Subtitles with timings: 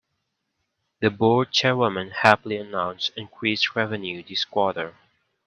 [1.01, 4.95] The board chairwoman happily announced increased revenues this quarter.